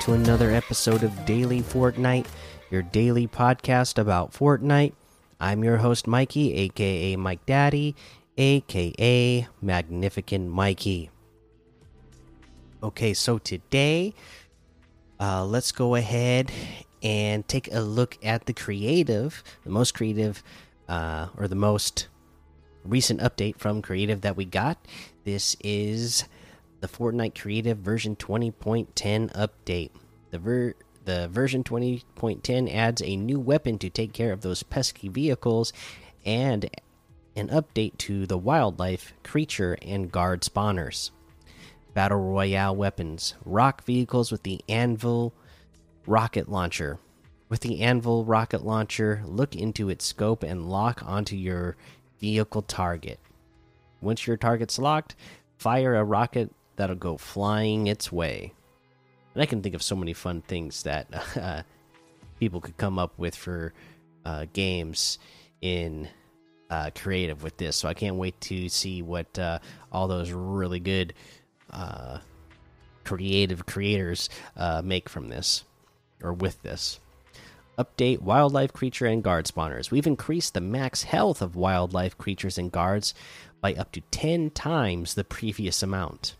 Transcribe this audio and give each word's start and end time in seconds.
To 0.00 0.14
another 0.14 0.50
episode 0.50 1.02
of 1.02 1.26
Daily 1.26 1.60
Fortnite, 1.60 2.26
your 2.70 2.80
daily 2.80 3.28
podcast 3.28 3.98
about 3.98 4.32
Fortnite. 4.32 4.94
I'm 5.38 5.62
your 5.62 5.76
host, 5.76 6.06
Mikey, 6.06 6.54
aka 6.54 7.16
Mike 7.16 7.44
Daddy, 7.44 7.94
aka 8.38 9.46
Magnificent 9.60 10.48
Mikey. 10.48 11.10
Okay, 12.82 13.12
so 13.12 13.36
today, 13.36 14.14
uh, 15.20 15.44
let's 15.44 15.70
go 15.70 15.94
ahead 15.96 16.50
and 17.02 17.46
take 17.46 17.68
a 17.70 17.80
look 17.80 18.16
at 18.22 18.46
the 18.46 18.54
creative, 18.54 19.44
the 19.64 19.70
most 19.70 19.92
creative, 19.92 20.42
uh, 20.88 21.28
or 21.36 21.46
the 21.46 21.54
most 21.54 22.08
recent 22.84 23.20
update 23.20 23.58
from 23.58 23.82
creative 23.82 24.22
that 24.22 24.34
we 24.34 24.46
got. 24.46 24.78
This 25.24 25.56
is 25.62 26.24
the 26.80 26.88
Fortnite 26.88 27.38
Creative 27.38 27.78
version 27.78 28.16
20.10 28.16 29.32
update. 29.32 29.90
The 30.30 30.38
ver 30.38 30.74
the 31.04 31.28
version 31.28 31.64
20.10 31.64 32.72
adds 32.72 33.02
a 33.02 33.16
new 33.16 33.40
weapon 33.40 33.78
to 33.78 33.88
take 33.88 34.12
care 34.12 34.32
of 34.32 34.42
those 34.42 34.62
pesky 34.62 35.08
vehicles 35.08 35.72
and 36.26 36.68
an 37.34 37.48
update 37.48 37.96
to 37.98 38.26
the 38.26 38.36
wildlife, 38.38 39.14
creature, 39.24 39.78
and 39.82 40.12
guard 40.12 40.42
spawners. 40.42 41.10
Battle 41.94 42.18
Royale 42.18 42.76
weapons. 42.76 43.34
Rock 43.44 43.84
vehicles 43.84 44.30
with 44.30 44.42
the 44.42 44.60
Anvil 44.68 45.32
rocket 46.06 46.48
launcher. 46.48 46.98
With 47.48 47.60
the 47.60 47.80
Anvil 47.80 48.24
rocket 48.24 48.64
launcher, 48.64 49.22
look 49.24 49.56
into 49.56 49.88
its 49.88 50.04
scope 50.04 50.42
and 50.42 50.68
lock 50.68 51.02
onto 51.04 51.34
your 51.34 51.76
vehicle 52.20 52.62
target. 52.62 53.18
Once 54.00 54.26
your 54.26 54.36
target's 54.36 54.78
locked, 54.78 55.16
fire 55.58 55.94
a 55.94 56.04
rocket 56.04 56.52
that'll 56.80 56.96
go 56.96 57.18
flying 57.18 57.88
its 57.88 58.10
way. 58.10 58.54
And 59.34 59.42
I 59.42 59.46
can 59.46 59.60
think 59.60 59.74
of 59.74 59.82
so 59.82 59.94
many 59.94 60.14
fun 60.14 60.40
things 60.40 60.82
that 60.84 61.06
uh, 61.36 61.62
people 62.38 62.60
could 62.60 62.78
come 62.78 62.98
up 62.98 63.12
with 63.18 63.36
for 63.36 63.74
uh, 64.24 64.46
games 64.54 65.18
in 65.60 66.08
uh, 66.70 66.90
creative 66.94 67.42
with 67.42 67.58
this. 67.58 67.76
So 67.76 67.86
I 67.86 67.94
can't 67.94 68.16
wait 68.16 68.40
to 68.42 68.70
see 68.70 69.02
what 69.02 69.38
uh, 69.38 69.58
all 69.92 70.08
those 70.08 70.32
really 70.32 70.80
good 70.80 71.12
uh, 71.70 72.18
creative 73.04 73.66
creators 73.66 74.30
uh, 74.56 74.80
make 74.82 75.08
from 75.08 75.28
this 75.28 75.64
or 76.22 76.32
with 76.32 76.62
this. 76.62 76.98
Update 77.78 78.20
wildlife 78.20 78.72
creature 78.72 79.06
and 79.06 79.22
guard 79.22 79.46
spawners. 79.46 79.90
We've 79.90 80.06
increased 80.06 80.54
the 80.54 80.60
max 80.62 81.02
health 81.02 81.42
of 81.42 81.56
wildlife 81.56 82.16
creatures 82.16 82.56
and 82.56 82.72
guards 82.72 83.12
by 83.60 83.74
up 83.74 83.92
to 83.92 84.00
10 84.00 84.50
times 84.50 85.14
the 85.14 85.24
previous 85.24 85.82
amount. 85.82 86.36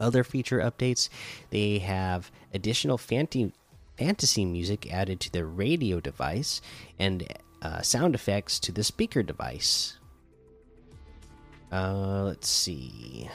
Other 0.00 0.24
feature 0.24 0.58
updates 0.58 1.08
they 1.50 1.78
have 1.78 2.30
additional 2.52 2.98
fantasy, 2.98 3.52
fantasy 3.96 4.44
music 4.44 4.92
added 4.92 5.20
to 5.20 5.32
the 5.32 5.44
radio 5.44 6.00
device 6.00 6.60
and 6.98 7.26
uh, 7.62 7.80
sound 7.82 8.14
effects 8.14 8.58
to 8.60 8.72
the 8.72 8.84
speaker 8.84 9.22
device. 9.22 9.98
Uh, 11.72 12.24
let's 12.24 12.48
see. 12.48 13.28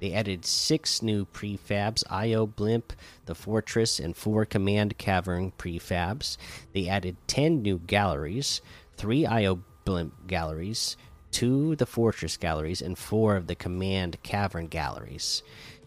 They 0.00 0.12
added 0.12 0.44
six 0.44 1.02
new 1.02 1.24
prefabs 1.26 2.04
IO 2.10 2.46
Blimp, 2.46 2.92
the 3.24 3.34
Fortress, 3.34 3.98
and 3.98 4.16
four 4.16 4.44
Command 4.44 4.98
Cavern 4.98 5.52
prefabs. 5.52 6.36
They 6.72 6.88
added 6.88 7.16
10 7.28 7.62
new 7.62 7.78
galleries, 7.78 8.60
three 8.96 9.24
IO 9.24 9.62
Blimp 9.84 10.26
galleries, 10.26 10.96
two 11.36 11.76
the 11.76 11.84
Fortress 11.84 12.38
galleries, 12.38 12.80
and 12.80 12.96
four 12.96 13.36
of 13.36 13.46
the 13.46 13.54
Command 13.54 14.16
Cavern 14.22 14.68
galleries. 14.68 15.42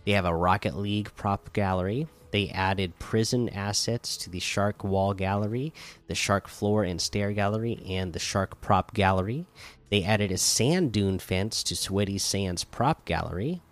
They 0.06 0.12
have 0.12 0.26
a 0.26 0.36
Rocket 0.36 0.78
League 0.78 1.10
prop 1.16 1.54
gallery. 1.54 2.08
They 2.30 2.50
added 2.50 3.00
prison 3.00 3.50
assets 3.50 4.16
to 4.18 4.30
the 4.30 4.40
Shark 4.40 4.84
Wall 4.84 5.16
Gallery, 5.16 5.74
the 6.06 6.14
Shark 6.14 6.48
Floor 6.48 6.84
and 6.84 7.02
Stair 7.02 7.32
Gallery, 7.32 7.82
and 7.90 8.14
the 8.14 8.20
Shark 8.20 8.62
Prop 8.62 8.94
Gallery. 8.94 9.48
They 9.90 10.04
added 10.04 10.32
a 10.32 10.38
sand 10.38 10.92
dune 10.92 11.18
fence 11.18 11.64
to 11.64 11.76
Sweaty 11.76 12.20
Sands 12.20 12.64
Prop 12.64 13.06
Gallery. 13.06 13.64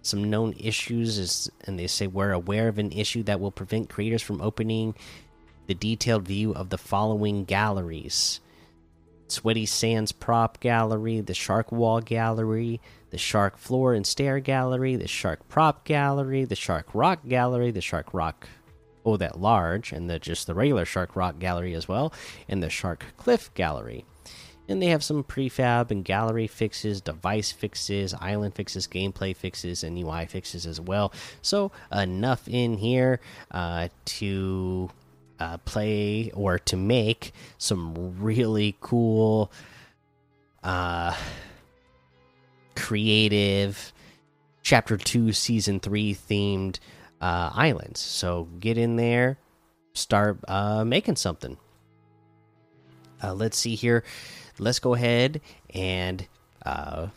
Some 0.00 0.30
known 0.30 0.54
issues 0.58 1.18
is, 1.18 1.50
and 1.66 1.78
they 1.78 1.86
say 1.86 2.06
we're 2.06 2.32
aware 2.32 2.68
of 2.68 2.78
an 2.78 2.92
issue 2.92 3.22
that 3.24 3.40
will 3.40 3.52
prevent 3.52 3.90
creators 3.90 4.22
from 4.22 4.40
opening 4.40 4.94
the 5.66 5.74
detailed 5.74 6.26
view 6.26 6.54
of 6.54 6.70
the 6.70 6.78
following 6.78 7.44
galleries 7.44 8.40
Sweaty 9.32 9.66
Sands 9.66 10.12
Prop 10.12 10.60
Gallery, 10.60 11.20
the 11.20 11.34
Shark 11.34 11.70
Wall 11.72 12.00
Gallery, 12.00 12.80
the 13.10 13.18
Shark 13.18 13.56
Floor 13.56 13.94
and 13.94 14.06
Stair 14.06 14.40
Gallery, 14.40 14.96
the 14.96 15.08
Shark 15.08 15.48
Prop 15.48 15.84
Gallery, 15.84 16.44
the 16.44 16.56
Shark 16.56 16.88
Rock 16.94 17.20
Gallery, 17.28 17.70
the 17.70 17.80
Shark 17.80 18.12
Rock 18.12 18.48
Oh 19.04 19.16
That 19.16 19.40
Large, 19.40 19.92
and 19.92 20.10
the 20.10 20.18
just 20.18 20.46
the 20.46 20.54
regular 20.54 20.84
Shark 20.84 21.16
Rock 21.16 21.38
Gallery 21.38 21.74
as 21.74 21.88
well, 21.88 22.12
and 22.48 22.62
the 22.62 22.70
Shark 22.70 23.04
Cliff 23.16 23.52
Gallery. 23.54 24.04
And 24.68 24.80
they 24.80 24.86
have 24.86 25.02
some 25.02 25.24
prefab 25.24 25.90
and 25.90 26.04
gallery 26.04 26.46
fixes, 26.46 27.00
device 27.00 27.50
fixes, 27.50 28.14
island 28.14 28.54
fixes, 28.54 28.86
gameplay 28.86 29.34
fixes, 29.34 29.82
and 29.82 29.98
UI 29.98 30.26
fixes 30.26 30.64
as 30.64 30.80
well. 30.80 31.12
So, 31.42 31.72
enough 31.92 32.46
in 32.46 32.76
here 32.78 33.18
uh, 33.50 33.88
to 34.04 34.90
uh, 35.40 35.58
play 35.58 36.30
or 36.34 36.58
to 36.58 36.76
make 36.76 37.32
some 37.58 38.20
really 38.20 38.76
cool, 38.80 39.50
uh, 40.62 41.16
creative 42.76 43.92
chapter 44.62 44.96
2 44.96 45.32
season 45.32 45.80
3 45.80 46.14
themed 46.14 46.78
uh, 47.20 47.50
islands. 47.54 48.00
So 48.00 48.48
get 48.60 48.78
in 48.78 48.96
there 48.96 49.38
start 49.92 50.38
uh, 50.48 50.84
making 50.84 51.16
something. 51.16 51.56
Uh, 53.22 53.34
let's 53.34 53.56
see 53.56 53.74
here. 53.74 54.04
Let's 54.58 54.78
go 54.78 54.94
ahead 54.94 55.40
and 55.74 56.26
uh, 56.64 57.08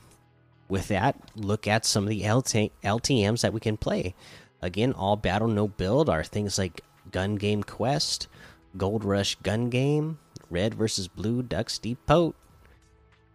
with 0.70 0.88
that 0.88 1.18
look 1.36 1.68
at 1.68 1.86
some 1.86 2.04
of 2.04 2.10
the 2.10 2.22
LT 2.30 2.72
ltms 2.84 3.42
that 3.42 3.54
we 3.54 3.60
can 3.60 3.78
play. 3.78 4.16
Again 4.62 4.94
all 4.94 5.16
battle 5.16 5.48
no 5.48 5.68
build 5.68 6.10
are 6.10 6.24
things 6.24 6.58
like 6.58 6.82
gun 7.14 7.36
game 7.36 7.64
quest 7.64 8.28
gold 8.76 9.06
rush 9.06 9.36
gun 9.36 9.70
game 9.70 10.20
red 10.50 10.74
versus 10.74 11.08
blue 11.08 11.42
ducks 11.42 11.80
depot 11.80 12.36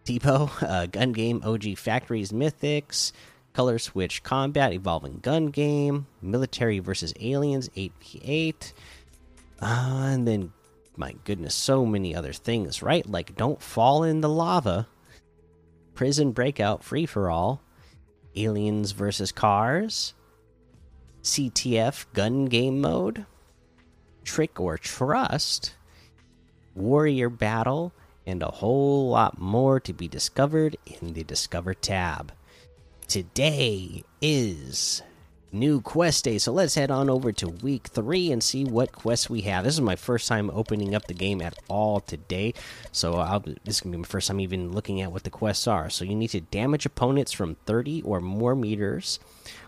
Depot, 0.09 0.49
uh, 0.61 0.87
Gun 0.87 1.11
Game 1.11 1.39
OG 1.45 1.77
Factories 1.77 2.31
Mythics, 2.31 3.11
Color 3.53 3.77
Switch 3.77 4.23
Combat 4.23 4.73
Evolving 4.73 5.19
Gun 5.21 5.47
Game, 5.47 6.07
Military 6.19 6.79
versus 6.79 7.13
Aliens 7.19 7.69
8v8, 7.69 8.73
uh, 9.61 9.65
and 9.65 10.27
then, 10.27 10.51
my 10.97 11.13
goodness, 11.25 11.53
so 11.53 11.85
many 11.85 12.15
other 12.15 12.33
things, 12.33 12.81
right? 12.81 13.07
Like 13.07 13.35
Don't 13.35 13.61
Fall 13.61 14.03
in 14.03 14.21
the 14.21 14.29
Lava, 14.29 14.87
Prison 15.93 16.31
Breakout 16.31 16.83
Free 16.83 17.05
for 17.05 17.29
All, 17.29 17.61
Aliens 18.35 18.93
versus 18.93 19.31
Cars, 19.31 20.15
CTF 21.21 22.05
Gun 22.13 22.45
Game 22.45 22.81
Mode, 22.81 23.27
Trick 24.23 24.59
or 24.59 24.77
Trust, 24.77 25.73
Warrior 26.75 27.29
Battle 27.29 27.93
and 28.25 28.43
a 28.43 28.51
whole 28.51 29.09
lot 29.09 29.39
more 29.39 29.79
to 29.79 29.93
be 29.93 30.07
discovered 30.07 30.77
in 30.85 31.13
the 31.13 31.23
Discover 31.23 31.73
tab. 31.73 32.31
Today 33.07 34.03
is 34.21 35.01
new 35.51 35.81
quest 35.81 36.25
day, 36.25 36.37
so 36.37 36.51
let's 36.51 36.75
head 36.75 36.91
on 36.91 37.09
over 37.09 37.31
to 37.31 37.49
week 37.49 37.87
three 37.87 38.31
and 38.31 38.43
see 38.43 38.63
what 38.63 38.91
quests 38.91 39.29
we 39.29 39.41
have. 39.41 39.63
This 39.63 39.73
is 39.73 39.81
my 39.81 39.95
first 39.95 40.27
time 40.27 40.51
opening 40.53 40.93
up 40.93 41.07
the 41.07 41.15
game 41.15 41.41
at 41.41 41.57
all 41.67 42.01
today, 42.01 42.53
so 42.91 43.15
I'll, 43.15 43.39
this 43.39 43.57
is 43.65 43.81
gonna 43.81 43.93
be 43.93 44.01
my 44.01 44.07
first 44.07 44.27
time 44.27 44.39
even 44.39 44.71
looking 44.71 45.01
at 45.01 45.11
what 45.11 45.23
the 45.23 45.31
quests 45.31 45.67
are. 45.67 45.89
So 45.89 46.05
you 46.05 46.15
need 46.15 46.29
to 46.29 46.41
damage 46.41 46.85
opponents 46.85 47.31
from 47.31 47.55
30 47.65 48.03
or 48.03 48.21
more 48.21 48.55
meters 48.55 49.19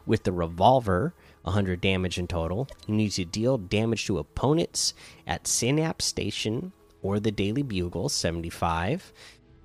with 0.06 0.24
the 0.24 0.32
revolver. 0.32 1.14
100 1.44 1.82
damage 1.82 2.18
in 2.18 2.28
total. 2.28 2.68
You 2.88 2.96
need 2.96 3.12
to 3.12 3.26
deal 3.26 3.58
damage 3.58 4.06
to 4.06 4.20
opponents 4.20 4.94
at 5.26 5.48
Synapse 5.48 6.06
Station 6.06 6.72
or 7.02 7.20
the 7.20 7.32
Daily 7.32 7.64
Bugle, 7.64 8.10
75 8.10 9.12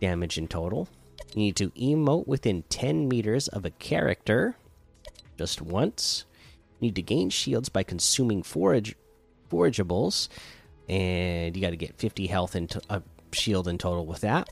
damage 0.00 0.38
in 0.38 0.48
total. 0.48 0.88
You 1.34 1.42
need 1.42 1.56
to 1.56 1.70
emote 1.70 2.26
within 2.26 2.62
10 2.68 3.08
meters 3.08 3.48
of 3.48 3.64
a 3.64 3.70
character 3.70 4.56
just 5.36 5.60
once. 5.60 6.24
You 6.80 6.88
need 6.88 6.96
to 6.96 7.02
gain 7.02 7.30
shields 7.30 7.68
by 7.68 7.82
consuming 7.82 8.42
forage 8.42 8.94
forageables, 9.50 10.28
and 10.88 11.54
you 11.54 11.62
got 11.62 11.70
to 11.70 11.76
get 11.76 11.98
50 11.98 12.26
health 12.26 12.54
and 12.54 12.74
a 12.90 12.94
uh, 12.94 13.00
shield 13.32 13.68
in 13.68 13.78
total 13.78 14.06
with 14.06 14.22
that. 14.22 14.48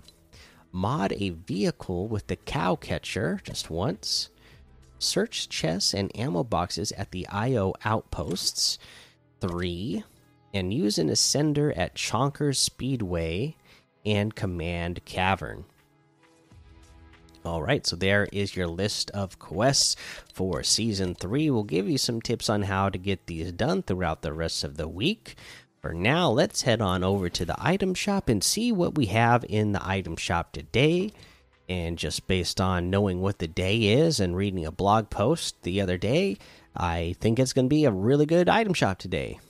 Mod 0.72 1.12
a 1.12 1.30
vehicle 1.30 2.06
with 2.06 2.26
the 2.26 2.36
cow 2.36 2.76
catcher 2.76 3.40
just 3.44 3.70
once. 3.70 4.30
Search 4.98 5.48
chests 5.48 5.94
and 5.94 6.16
ammo 6.18 6.44
boxes 6.44 6.92
at 6.92 7.10
the 7.10 7.26
IO 7.28 7.74
outposts. 7.84 8.78
Three 9.40 10.04
and 10.54 10.72
use 10.72 10.98
an 10.98 11.08
ascender 11.08 11.76
at 11.76 11.96
Chonkers 11.96 12.56
Speedway 12.56 13.56
and 14.06 14.34
Command 14.34 15.04
Cavern. 15.04 15.64
All 17.44 17.62
right, 17.62 17.86
so 17.86 17.94
there 17.94 18.26
is 18.32 18.56
your 18.56 18.68
list 18.68 19.10
of 19.10 19.38
quests 19.38 19.96
for 20.32 20.62
season 20.62 21.14
three. 21.14 21.50
We'll 21.50 21.64
give 21.64 21.88
you 21.88 21.98
some 21.98 22.22
tips 22.22 22.48
on 22.48 22.62
how 22.62 22.88
to 22.88 22.96
get 22.96 23.26
these 23.26 23.52
done 23.52 23.82
throughout 23.82 24.22
the 24.22 24.32
rest 24.32 24.64
of 24.64 24.78
the 24.78 24.88
week. 24.88 25.36
For 25.82 25.92
now, 25.92 26.30
let's 26.30 26.62
head 26.62 26.80
on 26.80 27.04
over 27.04 27.28
to 27.28 27.44
the 27.44 27.56
item 27.58 27.92
shop 27.92 28.30
and 28.30 28.42
see 28.42 28.72
what 28.72 28.94
we 28.94 29.06
have 29.06 29.44
in 29.46 29.72
the 29.72 29.86
item 29.86 30.16
shop 30.16 30.52
today. 30.52 31.12
And 31.68 31.96
just 31.96 32.26
based 32.26 32.60
on 32.60 32.90
knowing 32.90 33.20
what 33.20 33.38
the 33.38 33.48
day 33.48 33.84
is 33.84 34.20
and 34.20 34.36
reading 34.36 34.66
a 34.66 34.72
blog 34.72 35.08
post 35.08 35.62
the 35.62 35.80
other 35.80 35.96
day, 35.96 36.36
I 36.76 37.14
think 37.20 37.38
it's 37.38 37.52
going 37.52 37.66
to 37.66 37.74
be 37.74 37.84
a 37.84 37.90
really 37.90 38.26
good 38.26 38.48
item 38.48 38.74
shop 38.74 38.98
today. 38.98 39.40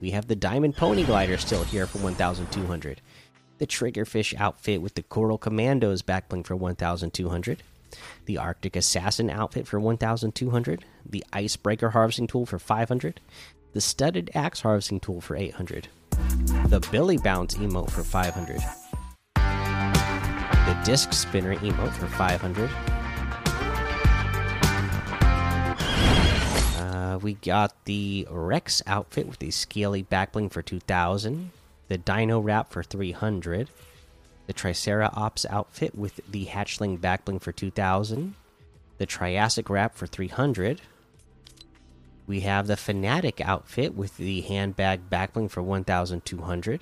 We 0.00 0.10
have 0.10 0.26
the 0.26 0.36
Diamond 0.36 0.76
Pony 0.76 1.04
Glider 1.04 1.38
still 1.38 1.62
here 1.64 1.86
for 1.86 1.98
1,200 1.98 3.00
the 3.58 3.66
Triggerfish 3.66 4.34
outfit 4.38 4.82
with 4.82 4.94
the 4.94 5.02
Coral 5.02 5.38
Commandos 5.38 6.02
backbling 6.02 6.44
for 6.44 6.56
1200, 6.56 7.62
the 8.26 8.38
Arctic 8.38 8.76
Assassin 8.76 9.30
outfit 9.30 9.66
for 9.66 9.80
1200, 9.80 10.84
the 11.08 11.24
Icebreaker 11.32 11.90
harvesting 11.90 12.26
tool 12.26 12.46
for 12.46 12.58
500, 12.58 13.20
the 13.72 13.80
Studded 13.80 14.30
Axe 14.34 14.60
harvesting 14.60 15.00
tool 15.00 15.20
for 15.20 15.36
800, 15.36 15.88
the 16.66 16.86
Billy 16.90 17.18
Bounce 17.18 17.54
emote 17.54 17.90
for 17.90 18.02
500, 18.02 18.56
the 18.56 18.85
Disc 20.86 21.12
Spinner 21.12 21.56
emote 21.56 21.90
for 21.90 22.06
500. 22.06 22.70
Uh, 26.78 27.18
we 27.18 27.34
got 27.34 27.74
the 27.86 28.24
Rex 28.30 28.84
outfit 28.86 29.26
with 29.26 29.40
the 29.40 29.50
Scaly 29.50 30.04
backbling 30.04 30.48
for 30.48 30.62
2000 30.62 31.50
the 31.88 31.98
Dino 31.98 32.38
Wrap 32.38 32.70
for 32.70 32.84
300, 32.84 33.68
the 34.46 34.52
Triceratops 34.52 35.44
outfit 35.50 35.96
with 35.96 36.20
the 36.30 36.46
Hatchling 36.46 36.98
Backbling 36.98 37.40
for 37.40 37.50
2000, 37.50 38.34
the 38.98 39.06
Triassic 39.06 39.68
Wrap 39.68 39.96
for 39.96 40.06
300. 40.06 40.80
We 42.28 42.40
have 42.40 42.68
the 42.68 42.76
Fanatic 42.76 43.40
outfit 43.40 43.96
with 43.96 44.16
the 44.18 44.42
handbag 44.42 45.10
backbling 45.10 45.50
for 45.50 45.62
1200, 45.62 46.80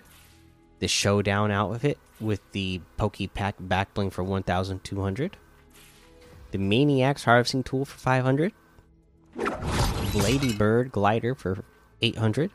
the 0.85 0.89
Showdown 0.89 1.51
outfit 1.51 1.97
with 2.21 2.43
the 2.53 2.79
Pokepack 2.99 3.55
backbling 3.59 4.13
for 4.13 4.23
1200, 4.23 5.39
the 6.51 6.59
Maniacs 6.59 7.25
harvesting 7.25 7.63
tool 7.63 7.87
for 7.87 7.97
500, 7.97 8.53
Ladybird 10.15 10.93
glider 10.93 11.35
for 11.35 11.65
800 12.03 12.51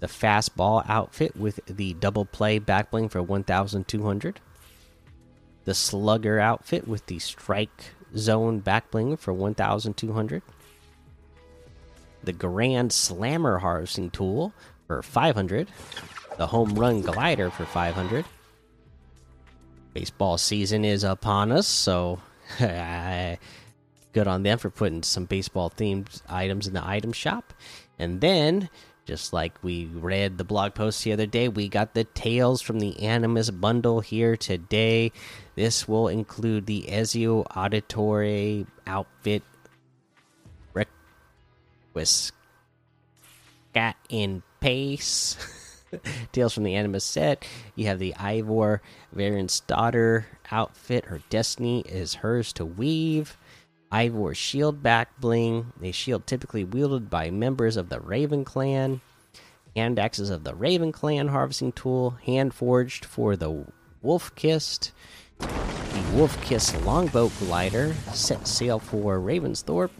the 0.00 0.08
fastball 0.08 0.84
outfit 0.88 1.36
with 1.36 1.60
the 1.66 1.94
double 1.94 2.24
play 2.24 2.58
backbling 2.58 3.08
for 3.08 3.22
1200 3.22 4.40
the 5.64 5.74
slugger 5.74 6.40
outfit 6.40 6.88
with 6.88 7.06
the 7.06 7.20
strike 7.20 7.92
zone 8.16 8.60
backbling 8.60 9.16
for 9.16 9.32
1200 9.32 10.42
the 12.24 12.32
grand 12.32 12.92
slammer 12.92 13.58
harvesting 13.58 14.10
tool 14.10 14.52
for 14.88 15.00
500 15.02 15.68
the 16.36 16.48
home 16.48 16.74
run 16.74 17.02
glider 17.02 17.50
for 17.50 17.64
500 17.64 18.24
baseball 19.94 20.36
season 20.36 20.84
is 20.84 21.04
upon 21.04 21.52
us 21.52 21.68
so 21.68 22.20
good 22.58 24.26
on 24.26 24.42
them 24.42 24.58
for 24.58 24.70
putting 24.70 25.02
some 25.02 25.26
baseball 25.26 25.70
themed 25.70 26.22
items 26.28 26.66
in 26.66 26.74
the 26.74 26.84
item 26.84 27.12
shop. 27.12 27.52
And 27.98 28.20
then 28.20 28.68
just 29.04 29.32
like 29.32 29.52
we 29.62 29.86
read 29.86 30.38
the 30.38 30.44
blog 30.44 30.74
post 30.74 31.04
the 31.04 31.12
other 31.12 31.26
day, 31.26 31.48
we 31.48 31.68
got 31.68 31.94
the 31.94 32.04
Tales 32.04 32.60
from 32.60 32.80
the 32.80 33.00
Animus 33.00 33.50
bundle 33.50 34.00
here 34.00 34.36
today. 34.36 35.12
This 35.54 35.86
will 35.88 36.08
include 36.08 36.66
the 36.66 36.86
Ezio 36.88 37.46
Auditore 37.48 38.66
outfit, 38.86 39.42
Requiescat 41.94 42.32
in 44.08 44.42
Pace. 44.60 45.36
Tales 46.32 46.54
from 46.54 46.64
the 46.64 46.74
Animus 46.74 47.04
set. 47.04 47.46
You 47.74 47.86
have 47.86 47.98
the 47.98 48.14
Ivor 48.16 48.82
Variant's 49.12 49.60
daughter 49.60 50.26
outfit. 50.50 51.06
Her 51.06 51.22
destiny 51.30 51.80
is 51.80 52.14
hers 52.14 52.52
to 52.54 52.66
weave. 52.66 53.36
Eivor 53.90 54.36
shield 54.36 54.82
back 54.82 55.18
bling, 55.18 55.72
a 55.82 55.92
shield 55.92 56.26
typically 56.26 56.62
wielded 56.62 57.08
by 57.08 57.30
members 57.30 57.76
of 57.76 57.88
the 57.88 58.00
Raven 58.00 58.44
clan. 58.44 59.00
Hand 59.74 59.98
axes 59.98 60.28
of 60.28 60.44
the 60.44 60.54
Raven 60.54 60.92
clan 60.92 61.28
harvesting 61.28 61.72
tool, 61.72 62.10
hand 62.24 62.52
forged 62.52 63.04
for 63.04 63.34
the 63.34 63.64
Wolf 64.02 64.34
Kissed. 64.34 64.92
The 65.38 66.10
Wolf 66.14 66.40
Kissed 66.42 66.80
longboat 66.82 67.32
glider, 67.38 67.94
set 68.12 68.46
sail 68.46 68.78
for 68.78 69.18
Ravensthorpe. 69.18 69.90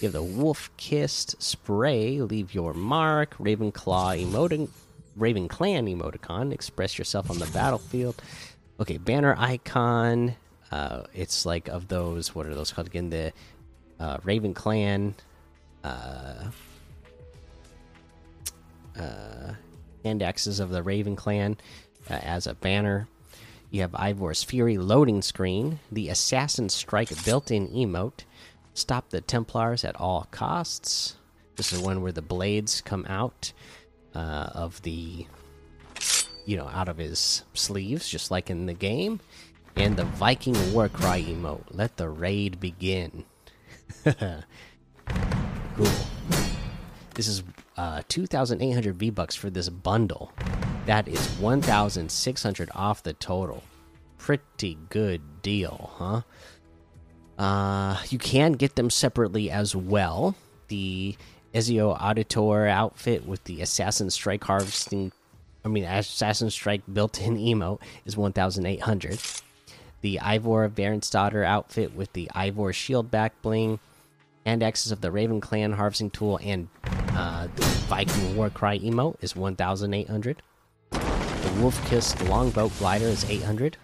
You 0.00 0.08
have 0.08 0.12
the 0.12 0.22
Wolf 0.22 0.70
Kissed 0.76 1.40
spray, 1.42 2.20
leave 2.20 2.54
your 2.54 2.74
mark. 2.74 3.36
Ravenclaw 3.38 4.22
emoting, 4.22 4.68
Raven 5.16 5.48
clan 5.48 5.86
emoticon, 5.86 6.52
express 6.52 6.98
yourself 6.98 7.30
on 7.30 7.38
the 7.38 7.46
battlefield. 7.46 8.20
Okay, 8.78 8.98
banner 8.98 9.34
icon, 9.38 10.36
uh, 10.70 11.04
it's 11.14 11.46
like 11.46 11.68
of 11.68 11.88
those. 11.88 12.34
What 12.34 12.46
are 12.46 12.54
those 12.54 12.72
called 12.72 12.88
again? 12.88 13.10
The 13.10 13.32
uh, 13.98 14.18
Raven 14.22 14.52
Clan. 14.52 15.14
Uh, 15.82 16.50
uh, 18.98 19.54
indexes 20.04 20.60
of 20.60 20.70
the 20.70 20.82
Raven 20.82 21.16
Clan 21.16 21.56
uh, 22.08 22.14
as 22.14 22.46
a 22.46 22.54
banner. 22.54 23.08
You 23.70 23.82
have 23.82 23.92
Eivor's 23.92 24.42
Fury 24.42 24.78
loading 24.78 25.22
screen, 25.22 25.80
the 25.90 26.08
Assassin 26.08 26.68
Strike 26.68 27.24
built 27.24 27.50
in 27.50 27.68
emote, 27.68 28.24
stop 28.76 29.10
the 29.10 29.20
Templars 29.20 29.84
at 29.84 29.96
all 29.96 30.28
costs. 30.30 31.16
This 31.56 31.72
is 31.72 31.80
one 31.80 32.02
where 32.02 32.12
the 32.12 32.22
blades 32.22 32.80
come 32.80 33.06
out 33.08 33.52
uh, 34.14 34.50
of 34.54 34.80
the, 34.82 35.26
you 36.44 36.56
know, 36.56 36.68
out 36.68 36.88
of 36.88 36.98
his 36.98 37.44
sleeves, 37.54 38.08
just 38.08 38.30
like 38.30 38.50
in 38.50 38.66
the 38.66 38.74
game 38.74 39.20
and 39.76 39.96
the 39.96 40.04
Viking 40.04 40.72
war 40.72 40.88
cry 40.88 41.22
emote. 41.22 41.64
Let 41.70 41.96
the 41.96 42.08
raid 42.08 42.58
begin. 42.58 43.24
cool. 44.04 44.44
This 47.14 47.28
is 47.28 47.42
uh, 47.76 48.02
2,800 48.08 48.96
V 48.96 49.10
bucks 49.10 49.34
for 49.34 49.50
this 49.50 49.68
bundle. 49.68 50.32
That 50.86 51.08
is 51.08 51.26
1,600 51.38 52.70
off 52.74 53.02
the 53.02 53.12
total. 53.12 53.62
Pretty 54.18 54.78
good 54.88 55.42
deal, 55.42 55.90
huh? 55.94 56.22
Uh, 57.38 58.02
you 58.08 58.18
can 58.18 58.52
get 58.52 58.76
them 58.76 58.90
separately 58.90 59.50
as 59.50 59.76
well. 59.76 60.34
The 60.68 61.16
Ezio 61.54 61.98
Auditore 62.00 62.68
outfit 62.68 63.26
with 63.26 63.44
the 63.44 63.60
Assassin 63.62 64.10
Strike 64.10 64.44
harvesting, 64.44 65.12
I 65.64 65.68
mean, 65.68 65.84
Assassin 65.84 66.50
Strike 66.50 66.82
built 66.92 67.20
in 67.20 67.36
emote 67.38 67.80
is 68.04 68.16
1,800 68.16 69.20
the 70.06 70.20
Eivor 70.22 70.70
Varinsdottir 70.70 71.44
outfit 71.44 71.94
with 71.96 72.12
the 72.12 72.30
Eivor 72.34 72.72
shield 72.72 73.10
back 73.10 73.40
bling, 73.42 73.80
and 74.44 74.62
axes 74.62 74.92
of 74.92 75.00
the 75.00 75.10
Raven 75.10 75.40
Clan 75.40 75.72
harvesting 75.72 76.10
tool 76.10 76.38
and 76.42 76.68
uh, 77.10 77.48
Viking 77.88 78.36
Warcry 78.36 78.78
emote 78.78 79.16
is 79.20 79.34
1,800. 79.34 80.42
The 80.90 81.58
Wolf 81.60 81.84
Kiss 81.88 82.20
Longboat 82.28 82.78
glider 82.78 83.06
is 83.06 83.28
800. 83.28 83.76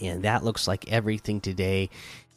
And 0.00 0.22
that 0.22 0.42
looks 0.42 0.66
like 0.66 0.90
everything 0.90 1.42
today. 1.42 1.90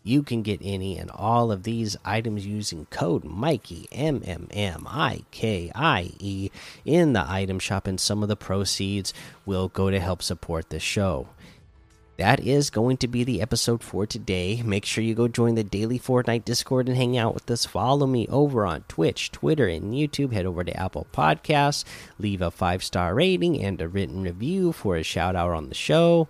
You 0.05 0.23
can 0.23 0.43
get 0.43 0.61
any 0.63 0.97
and 0.97 1.11
all 1.11 1.51
of 1.51 1.63
these 1.63 1.97
items 2.05 2.45
using 2.45 2.85
code 2.85 3.25
Mikey 3.25 3.87
M 3.91 4.21
M 4.23 4.47
M 4.51 4.85
I 4.87 5.23
K 5.31 5.71
I 5.75 6.11
E 6.19 6.51
in 6.85 7.13
the 7.13 7.25
item 7.27 7.59
shop, 7.59 7.87
and 7.87 7.99
some 7.99 8.23
of 8.23 8.29
the 8.29 8.37
proceeds 8.37 9.13
will 9.45 9.67
go 9.67 9.89
to 9.89 9.99
help 9.99 10.21
support 10.21 10.69
the 10.69 10.79
show 10.79 11.27
that 12.17 12.39
is 12.39 12.69
going 12.69 12.97
to 12.97 13.07
be 13.07 13.23
the 13.23 13.41
episode 13.41 13.83
for 13.83 14.05
today. 14.05 14.61
Make 14.63 14.85
sure 14.85 15.03
you 15.03 15.15
go 15.15 15.27
join 15.27 15.55
the 15.55 15.63
daily 15.63 15.99
Fortnite 15.99 16.45
Discord 16.45 16.87
and 16.87 16.95
hang 16.95 17.17
out 17.17 17.33
with 17.33 17.49
us. 17.51 17.65
Follow 17.65 18.07
me 18.07 18.27
over 18.29 18.65
on 18.65 18.83
Twitch, 18.87 19.31
Twitter, 19.31 19.67
and 19.67 19.93
YouTube. 19.93 20.31
Head 20.31 20.45
over 20.45 20.63
to 20.63 20.79
Apple 20.79 21.07
Podcasts, 21.11 21.83
leave 22.17 22.41
a 22.41 22.51
five 22.51 22.83
star 22.83 23.13
rating 23.13 23.61
and 23.61 23.81
a 23.81 23.87
written 23.87 24.23
review 24.23 24.71
for 24.71 24.95
a 24.95 25.03
shout 25.03 25.35
out 25.35 25.51
on 25.51 25.69
the 25.69 25.75
show. 25.75 26.29